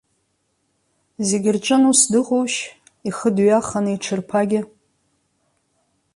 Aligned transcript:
Зегьы 1.27 1.51
рҿын 1.55 1.83
ус 1.91 2.01
дыҟоушь, 2.11 2.59
ихы 3.07 3.29
дҩаханы, 3.35 3.91
иҽырԥагьа. 3.93 4.61